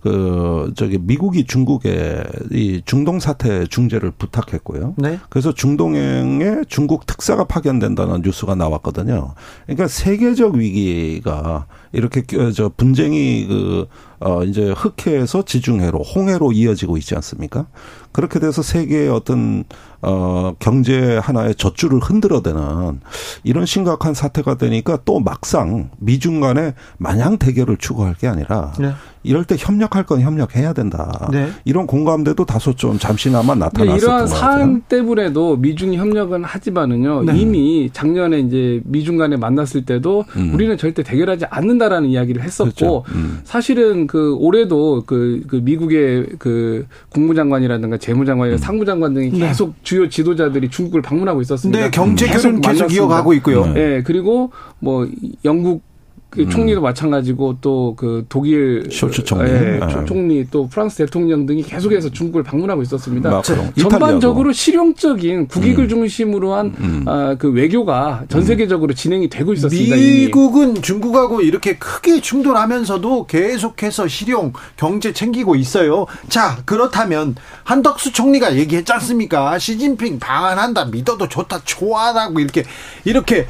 [0.01, 4.95] 그 저기 미국이 중국에 이 중동 사태 중재를 부탁했고요.
[4.97, 5.19] 네.
[5.29, 9.35] 그래서 중동행에 중국 특사가 파견된다는 뉴스가 나왔거든요.
[9.67, 12.23] 그러니까 세계적 위기가 이렇게
[12.53, 13.87] 저 분쟁이 그
[14.21, 17.67] 어, 이제 흑해에서 지중해로, 홍해로 이어지고 있지 않습니까?
[18.13, 19.65] 그렇게 돼서 세계의 어떤,
[20.03, 23.01] 어, 경제 하나의 젖줄을 흔들어대는
[23.45, 28.93] 이런 심각한 사태가 되니까 또 막상 미중 간에 마냥 대결을 추구할 게 아니라 네.
[29.23, 31.29] 이럴 때 협력할 건 협력해야 된다.
[31.31, 31.51] 네.
[31.67, 37.39] 이런 공감대도 다소 좀 잠시나마 나타났었던 이러한 사안 때문에도 미중이 협력은 하지만은요 네.
[37.39, 40.55] 이미 작년에 이제 미중 간에 만났을 때도 음.
[40.55, 43.05] 우리는 절대 대결하지 않는 다라는 이야기를 했었고 그렇죠.
[43.15, 43.41] 음.
[43.43, 48.59] 사실은 그 올해도 그, 그 미국의 그 국무장관이라든가 재무장관이나 음.
[48.59, 49.49] 상무장관 등이 네.
[49.49, 49.75] 계속 네.
[49.83, 51.81] 주요 지도자들이 중국을 방문하고 있었습니다.
[51.81, 53.67] 네, 경제교는 계속, 계속 이어가고 있고요.
[53.67, 53.73] 네.
[53.73, 55.09] 네, 그리고 뭐
[55.45, 55.83] 영국
[56.31, 56.51] 그 음.
[56.51, 60.05] 총리도 마찬가지고 또 그 독일 쇼츠 총리, 예, 네.
[60.07, 63.43] 총리 또 프랑스 대통령 등이 계속해서 중국을 방문하고 있었습니다.
[63.79, 65.89] 전반적으로 실용적인 국익을 음.
[65.89, 67.05] 중심으로 한그 음.
[67.07, 68.47] 아, 그 외교가 전 음.
[68.47, 69.97] 세계적으로 진행이 되고 있었습니다.
[69.97, 70.81] 미국은 이미.
[70.81, 76.07] 중국하고 이렇게 크게 충돌하면서도 계속해서 실용 경제 챙기고 있어요.
[76.29, 79.59] 자 그렇다면 한덕수 총리가 얘기했지 않습니까?
[79.59, 82.65] 시진핑 방한한다 믿어도 좋다 좋아하다고 이렇게
[83.05, 83.47] 이렇게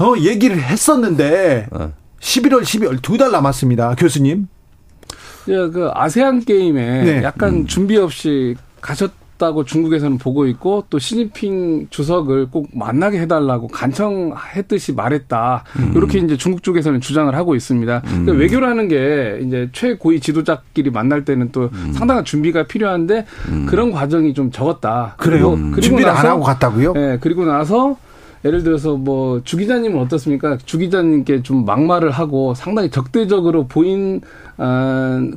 [0.00, 1.68] 어, 얘기를 했었는데.
[1.70, 1.92] 어.
[2.24, 3.94] 11월, 12월 두 달 남았습니다.
[3.96, 4.48] 교수님.
[5.48, 7.22] 예, 그 아세안 게임에 네.
[7.22, 7.66] 약간 음.
[7.66, 15.64] 준비 없이 가셨다고 중국에서는 보고 있고 또 시진핑 주석을 꼭 만나게 해달라고 간청했듯이 말했다.
[15.78, 15.92] 음.
[15.94, 18.02] 이렇게 이제 중국 쪽에서는 주장을 하고 있습니다.
[18.06, 18.24] 음.
[18.24, 21.92] 그러니까 외교라는 게 이제 최고위 지도자끼리 만날 때는 또 음.
[21.92, 23.66] 상당한 준비가 필요한데 음.
[23.66, 25.14] 그런 과정이 좀 적었다.
[25.18, 25.50] 그래요?
[25.50, 26.94] 그리고 준비를 나서, 안 하고 갔다고요?
[26.94, 27.98] 네, 그리고 나서
[28.44, 30.58] 예를 들어서 뭐 주 기자님은 어떻습니까?
[30.64, 34.20] 주 기자님께 좀 막말을 하고 상당히 적대적으로 보인
[34.53, 34.53] 어,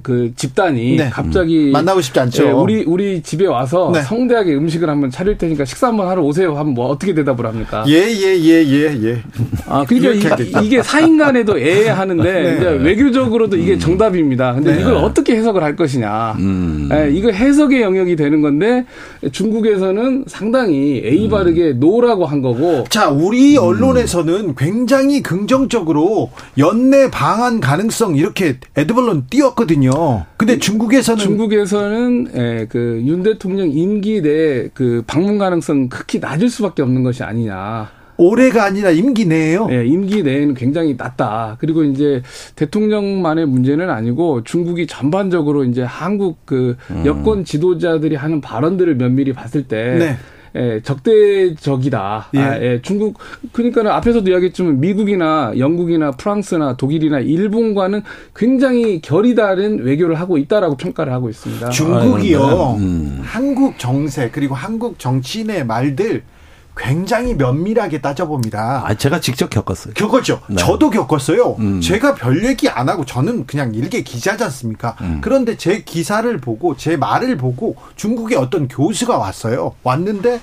[0.03, 1.09] 그 집단이 네.
[1.09, 1.71] 갑자기 음.
[1.71, 2.43] 만나고 싶지 않죠.
[2.43, 4.01] 네, 우리 우리 집에 와서 네.
[4.03, 6.55] 성대하게 음식을 한번 차릴 테니까 식사 한번 하러 오세요.
[6.55, 7.83] 하면 뭐 어떻게 대답을 합니까?
[7.87, 9.23] 예 예 예 예 예,
[9.67, 12.55] 아 그러니까 이, 게 사인간에도 애 하는데 네.
[12.57, 13.79] 이제 외교적으로도 이게 음.
[13.79, 14.53] 정답입니다.
[14.53, 14.81] 근데 네.
[14.81, 16.35] 이걸 어떻게 해석을 할 것이냐.
[16.39, 16.89] 음.
[16.91, 18.85] 예, 이거 해석의 영역이 되는 건데
[19.31, 21.29] 중국에서는 상당히 A 음.
[21.29, 22.83] 바르게 노라고 한 거고.
[22.89, 23.63] 자 우리 음.
[23.63, 30.25] 언론에서는 굉장히 긍정적으로 연내 방한 가능성 이렇게 에드벌 물론 띄었거든요.
[30.35, 37.23] 근데 중국에서는 중국에서는 예, 그윤 대통령 임기 내그 방문 가능성 극히 낮을 수밖에 없는 것이
[37.23, 37.89] 아니냐.
[38.17, 39.67] 올해가 아니라 임기 내에요?
[39.67, 41.55] 네, 임기 내에는 굉장히 낮다.
[41.59, 42.21] 그리고 이제
[42.55, 47.03] 대통령만의 문제는 아니고 중국이 전반적으로 이제 한국 그 음.
[47.05, 50.17] 여권 지도자들이 하는 발언들을 면밀히 봤을 때 네.
[50.57, 52.29] 예, 적대적이다.
[52.33, 52.39] 예.
[52.39, 53.19] 아, 예, 중국
[53.53, 58.01] 그러니까는 앞에서도 이야기했지만 미국이나 영국이나 프랑스나 독일이나 일본과는
[58.35, 61.69] 굉장히 결이 다른 외교를 하고 있다라고 평가를 하고 있습니다.
[61.69, 62.41] 중국이요.
[62.41, 63.21] 아, 음.
[63.23, 66.23] 한국 정세 그리고 한국 정치인의 말들
[66.77, 68.83] 굉장히 면밀하게 따져봅니다.
[68.85, 69.93] 아, 제가 직접 겪었어요.
[69.93, 70.41] 겪었죠.
[70.47, 70.55] 네.
[70.55, 71.55] 저도 겪었어요.
[71.59, 71.81] 음.
[71.81, 74.95] 제가 별 얘기 안 하고 저는 그냥 일개 기자지 않습니까?
[75.01, 75.19] 음.
[75.21, 79.73] 그런데 제 기사를 보고 제 말을 보고 중국의 어떤 교수가 왔어요.
[79.83, 80.39] 왔는데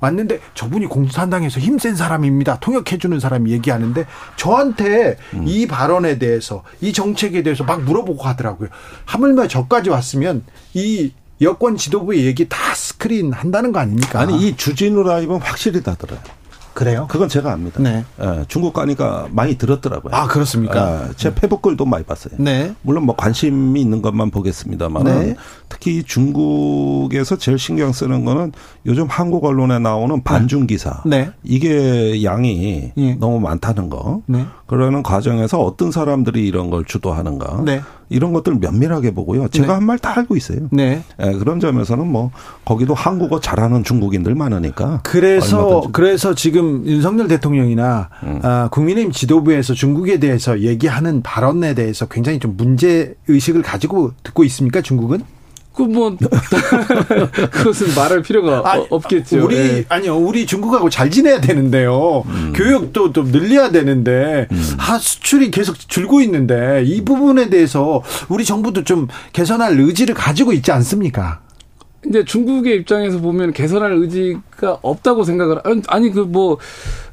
[0.00, 2.58] 왔는데 저분이 공산당에서 힘센 사람입니다.
[2.60, 5.44] 통역해주는 사람이 얘기하는데 저한테 음.
[5.46, 8.68] 이 발언에 대해서 이 정책에 대해서 막 물어보고 하더라고요.
[9.06, 14.20] 하물며 저까지 왔으면 이 여권 지도부의 얘기 다 스크린 한다는 거 아닙니까?
[14.20, 16.18] 아니 이 주진우 라이브는 확실히 다 들어요.
[16.78, 17.08] 그래요?
[17.10, 17.82] 그건 제가 압니다.
[17.82, 18.04] 네.
[18.20, 20.14] 예, 중국 가니까 많이 들었더라고요.
[20.14, 21.08] 아 그렇습니까?
[21.08, 22.34] 예, 제 페북 글도 많이 봤어요.
[22.38, 22.72] 네.
[22.82, 25.34] 물론 뭐 관심이 있는 것만 보겠습니다만 네.
[25.68, 28.52] 특히 중국에서 제일 신경 쓰는 거는
[28.86, 31.02] 요즘 한국 언론에 나오는 반중 기사.
[31.04, 31.32] 네.
[31.42, 33.16] 이게 양이 네.
[33.18, 34.22] 너무 많다는 거.
[34.26, 34.46] 네.
[34.68, 37.62] 그러는 과정에서 어떤 사람들이 이런 걸 주도하는가.
[37.64, 37.82] 네.
[38.08, 39.48] 이런 것들 면밀하게 보고요.
[39.48, 39.72] 제가 네.
[39.74, 40.68] 한말 다 알고 있어요.
[40.70, 41.02] 네.
[41.18, 41.32] 네.
[41.34, 42.30] 그런 점에서는 뭐
[42.64, 45.00] 거기도 한국어 잘하는 중국인들 많으니까.
[45.02, 45.92] 그래서 얼마든지.
[45.92, 48.40] 그래서 지금 윤석열 대통령이나 음.
[48.42, 54.80] 아, 국민의힘 지도부에서 중국에 대해서 얘기하는 발언에 대해서 굉장히 좀 문제 의식을 가지고 듣고 있습니까?
[54.80, 55.22] 중국은?
[55.78, 56.16] 그뭐
[57.52, 59.44] 그것은 말할 필요가 아니, 없겠죠.
[59.44, 59.84] 우리 네.
[59.88, 62.24] 아니요, 우리 중국하고 잘 지내야 되는데요.
[62.26, 62.52] 음.
[62.54, 64.62] 교육도 좀 늘려야 되는데 음.
[64.78, 70.72] 아 수출이 계속 줄고 있는데 이 부분에 대해서 우리 정부도 좀 개선할 의지를 가지고 있지
[70.72, 71.40] 않습니까?
[72.06, 76.58] 이제 중국의 입장에서 보면 개선할 의지가 없다고 생각을 아니 그 뭐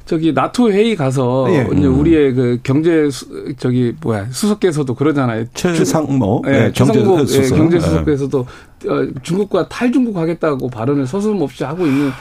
[0.06, 1.68] 저기 나토 회의 가서 예.
[1.76, 2.00] 이제 음.
[2.00, 3.26] 우리의 그 경제 수,
[3.58, 5.46] 저기 뭐야 수석께서도 그러잖아요.
[5.54, 7.44] 최상모 예, 네, 경제, 수석.
[7.44, 12.12] 예, 경제 수석께서도 어, 중국과 탈중국 하겠다고 발언을 서슴없이 하고 있는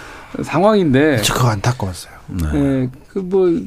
[0.42, 1.20] 상황인데.
[1.30, 2.14] 그거 안타까웠어요.
[2.28, 2.48] 네.
[2.54, 3.60] 예, 그뭐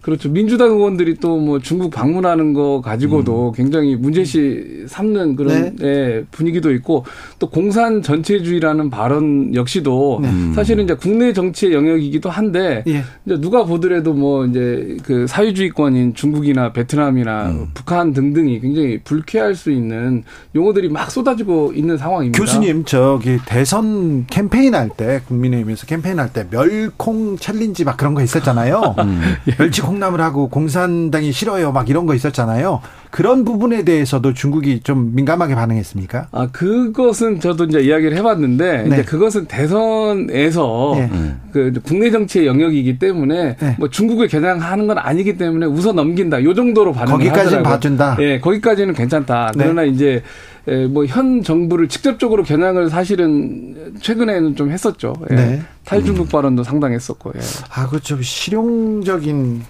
[0.00, 0.28] 그렇죠.
[0.30, 3.52] 민주당 의원들이 또 뭐 중국 방문하는 거 가지고도 음.
[3.54, 5.86] 굉장히 문제시 삼는 그런 네.
[5.86, 7.04] 예, 분위기도 있고
[7.38, 10.28] 또 공산 전체주의라는 발언 역시도 네.
[10.54, 13.02] 사실은 이제 국내 정치의 영역이기도 한데 예.
[13.24, 17.66] 이제 누가 보더라도 뭐 이제 그 사회주의권인 중국이나 베트남이나 음.
[17.74, 22.38] 북한 등등이 굉장히 불쾌할 수 있는 용어들이 막 쏟아지고 있는 상황입니다.
[22.38, 28.22] 교수님 저기 대선 캠페인 할 때 국민의힘에서 캠페인 할 때 멸콩 challenge 막 그런 거
[28.22, 28.96] 있었잖아요.
[28.98, 29.20] 음.
[29.56, 32.80] 멸치 콩 나물 하고 공산당이 싫어요 막 이런 거 있었잖아요.
[33.10, 36.28] 그런 부분에 대해서도 중국이 좀 민감하게 반응했습니까?
[36.32, 38.86] 아 그것은 저도 이제 이야기를 해봤는데 네.
[38.86, 41.10] 이제 그것은 대선에서 네.
[41.52, 43.76] 그 국내 정치의 영역이기 때문에 네.
[43.78, 46.42] 뭐 중국을 겨냥하는 건 아니기 때문에 우선 넘긴다.
[46.44, 48.16] 요 정도로 반응을 거기까지는 봐준다.
[48.20, 49.52] 예, 네, 거기까지는 괜찮다.
[49.56, 49.64] 네.
[49.64, 50.22] 그러나 이제
[50.68, 55.14] 예, 뭐현 정부를 직접적으로 겨냥을 사실은 최근에는 좀 했었죠.
[55.30, 55.34] 예.
[55.34, 55.62] 네.
[55.84, 57.32] 탈중국 발언도 상당했었고.
[57.34, 57.40] 예.
[57.74, 58.20] 아, 그렇죠.
[58.20, 59.62] 실용적인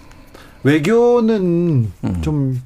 [0.62, 2.18] 외교는 음.
[2.20, 2.60] 좀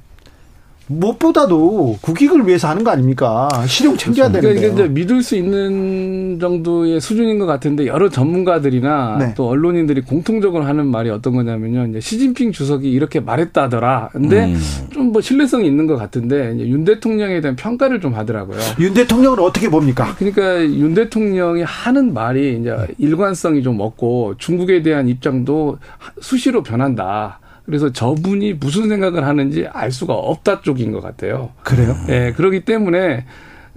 [0.87, 3.49] 무엇보다도 국익을 위해서 하는 거 아닙니까?
[3.67, 4.47] 실용 챙겨야 되는데.
[4.47, 9.33] 그러니까 이게 이제 믿을 수 있는 정도의 수준인 것 같은데 여러 전문가들이나 네.
[9.35, 11.87] 또 언론인들이 공통적으로 하는 말이 어떤 거냐면요.
[11.87, 14.09] 이제 시진핑 주석이 이렇게 말했다더라.
[14.11, 14.59] 근데 음.
[14.91, 18.59] 좀뭐 신뢰성이 있는 것 같은데 이제 윤 대통령에 대한 평가를 좀 하더라고요.
[18.79, 20.13] 윤 대통령을 어떻게 봅니까?
[20.17, 25.79] 그러니까 윤 대통령이 하는 말이 이제 일관성이 좀 없고 중국에 대한 입장도
[26.21, 27.39] 수시로 변한다.
[27.65, 31.49] 그래서 저분이 무슨 생각을 하는지 알 수가 없다 쪽인 것 같아요.
[31.63, 31.95] 그래요?
[32.09, 33.25] 예, 네, 그렇기 때문에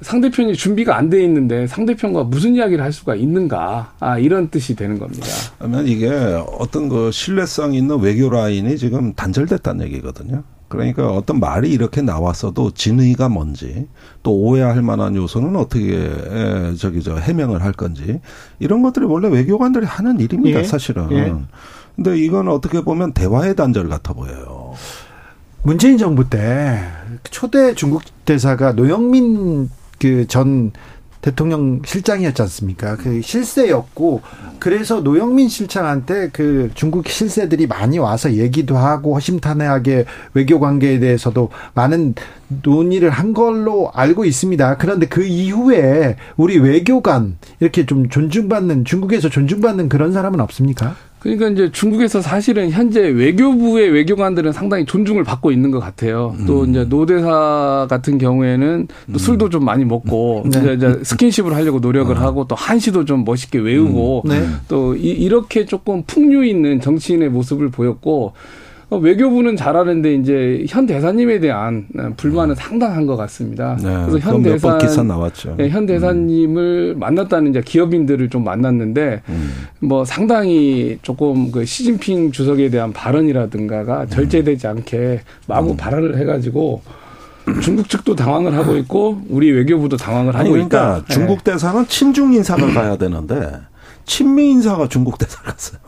[0.00, 4.98] 상대편이 준비가 안 돼 있는데 상대편과 무슨 이야기를 할 수가 있는가 아 이런 뜻이 되는
[4.98, 5.26] 겁니다.
[5.58, 6.08] 그러면 이게
[6.58, 10.44] 어떤 그 신뢰성 있는 외교 라인이 지금 단절됐다는 얘기거든요.
[10.68, 13.88] 그러니까 어떤 말이 이렇게 나왔어도 진의가 뭔지
[14.22, 16.10] 또 오해할 만한 요소는 어떻게
[16.76, 18.20] 저기 저 해명을 할 건지
[18.58, 20.60] 이런 것들이 원래 외교관들이 하는 일입니다.
[20.60, 20.64] 예.
[20.64, 21.10] 사실은.
[21.12, 21.34] 예.
[21.98, 24.72] 근데 이건 어떻게 보면 대화의 단절 같아 보여요.
[25.64, 26.80] 문재인 정부 때
[27.24, 30.70] 초대 중국 대사가 노영민 그 전
[31.20, 32.94] 대통령 실장이었지 않습니까?
[32.94, 34.22] 그 실세였고
[34.60, 42.14] 그래서 노영민 실장한테 그 중국 실세들이 많이 와서 얘기도 하고 허심탄회하게 외교 관계에 대해서도 많은
[42.62, 44.76] 논의를 한 걸로 알고 있습니다.
[44.76, 50.94] 그런데 그 이후에 우리 외교관 이렇게 좀 존중받는 중국에서 존중받는 그런 사람은 없습니까?
[51.20, 56.34] 그러니까 이제 중국에서 사실은 현재 외교부의 외교관들은 상당히 존중을 받고 있는 것 같아요.
[56.38, 56.46] 음.
[56.46, 59.18] 또 이제 노대사 같은 경우에는 또 음.
[59.18, 60.50] 술도 좀 많이 먹고 음.
[60.50, 60.74] 네.
[60.74, 62.20] 이제 스킨십을 하려고 노력을 어.
[62.20, 64.28] 하고 또 한시도 좀 멋있게 외우고 음.
[64.28, 64.46] 네.
[64.68, 68.32] 또 이, 이렇게 조금 풍류 있는 정치인의 모습을 보였고 어,
[68.96, 72.56] 외교부는 잘하는데 이제 현 대사님에 대한 불만은 음.
[72.56, 73.76] 상당한 것 같습니다.
[73.82, 75.56] 네, 그래서 현 대사 기사 나왔죠.
[75.58, 76.98] 네, 현 대사님을 음.
[76.98, 79.50] 만났다는 이제 기업인들을 좀 만났는데 음.
[79.80, 84.08] 뭐 상당히 조금 그 시진핑 주석에 대한 발언이라든가가 음.
[84.08, 85.76] 절제되지 않게 마구 음.
[85.76, 86.80] 발언을 해가지고
[87.62, 91.12] 중국 측도 당황을 하고 있고 우리 외교부도 당황을 하고 아니, 그러니까 있다.
[91.12, 91.52] 중국 네.
[91.52, 93.52] 대사는 친중 인사를 가야 되는데
[94.06, 95.87] 친미 인사가 중국 대사를 갔어요.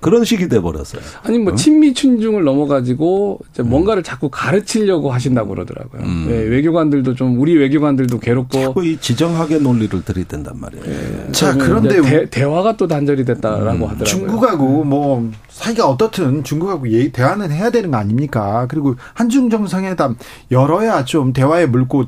[0.00, 1.02] 그런 식이 돼 버렸어요.
[1.22, 1.56] 아니 뭐 어?
[1.56, 3.70] 친미 친중을 넘어가지고 이제 음.
[3.70, 6.02] 뭔가를 자꾸 가르치려고 하신다고 그러더라고요.
[6.02, 6.26] 음.
[6.28, 10.84] 네, 외교관들도 좀 우리 외교관들도 괴롭고 자꾸 이 지정학의 논리를 들이댄단 말이에요.
[10.84, 11.32] 네.
[11.32, 13.90] 자 그런데 대, 화가 또 단절이 됐다라고 음.
[13.90, 14.04] 하더라고요.
[14.04, 18.66] 중국하고 뭐 사이가 어떻든 중국하고 예, 대화는 해야 되는 거 아닙니까?
[18.68, 20.16] 그리고 한중 정상회담
[20.50, 22.04] 열어야 좀 대화의 물고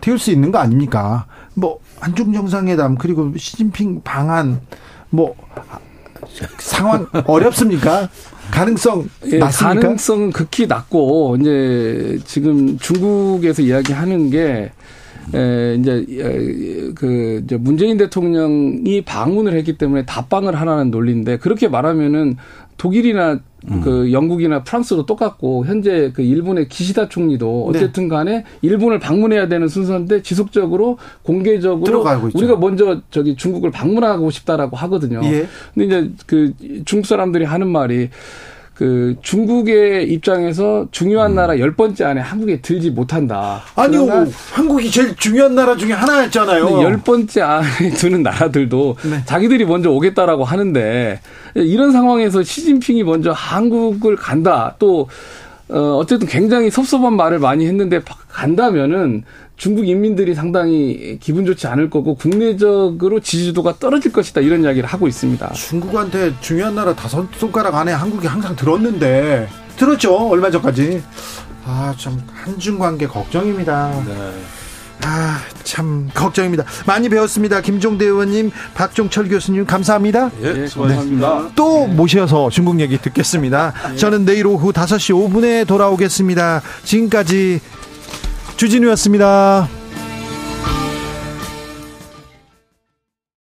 [0.00, 1.26] 태울 수 있는 거 아닙니까?
[1.54, 4.60] 뭐 한중 정상회담 그리고 시진핑 방안
[5.10, 5.34] 뭐
[6.58, 8.08] 상황 어렵습니까?
[8.50, 9.80] 가능성 예, 맞습니까?
[9.80, 14.72] 가능성은 극히 낮고 이제 지금 중국에서 이야기하는 게
[15.34, 22.36] 에, 이제 그 이제 문재인 대통령이 방문을 했기 때문에 답방을 하라는 논리인데 그렇게 말하면은
[22.78, 23.80] 독일이나 음.
[23.82, 27.78] 그 영국이나 프랑스도 똑같고 현재 그 일본의 기시다 총리도 네.
[27.78, 35.20] 어쨌든 간에 일본을 방문해야 되는 순서인데 지속적으로 공개적으로 우리가 먼저 저기 중국을 방문하고 싶다라고 하거든요.
[35.24, 35.46] 예.
[35.74, 38.10] 근데 이제 그 중국 사람들이 하는 말이
[38.78, 41.34] 그 중국의 입장에서 중요한 음.
[41.34, 43.60] 나라 열 번째 안에 한국에 들지 못한다.
[43.74, 46.82] 아니요, 한국이 제일 중요한 나라 중에 하나였잖아요.
[46.82, 49.24] 열 번째 안에 드는 나라들도 네.
[49.26, 51.18] 자기들이 먼저 오겠다라고 하는데
[51.56, 54.76] 이런 상황에서 시진핑이 먼저 한국을 간다.
[54.78, 55.08] 또
[55.70, 59.24] 어, 어쨌든 굉장히 섭섭한 말을 많이 했는데 간다면은
[59.58, 65.52] 중국 인민들이 상당히 기분 좋지 않을 거고 국내적으로 지지도가 떨어질 것이다 이런 이야기를 하고 있습니다.
[65.52, 71.02] 중국한테 중요한 나라 다섯 손가락 안에 한국이 항상 들었는데 들었죠 얼마 전까지
[71.66, 74.02] 아참 한중 관계 걱정입니다.
[74.06, 74.32] 네.
[75.04, 76.64] 아, 참, 걱정입니다.
[76.86, 77.60] 많이 배웠습니다.
[77.60, 80.30] 김종대 의원님, 박종철 교수님, 감사합니다.
[80.42, 81.42] 예, 네, 수고하셨습니다.
[81.42, 81.48] 네.
[81.54, 83.74] 또 모셔서 중국 얘기 듣겠습니다.
[83.92, 83.96] 예.
[83.96, 86.62] 저는 내일 오후 5시 5분에 돌아오겠습니다.
[86.82, 87.60] 지금까지
[88.58, 89.68] 주진우였습니다.